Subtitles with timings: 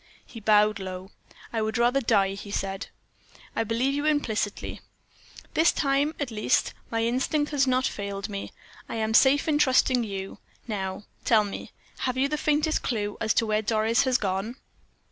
[0.25, 1.11] He bowed low.
[1.53, 2.87] "I would rather die," he said.
[3.55, 4.81] "I believe you implicitly.
[5.53, 8.51] This time, at least, my instinct has not failed me
[8.89, 10.39] I am safe in trusting you.
[10.67, 14.55] Now, tell me, have you the faintest clew as to where Doris has gone?"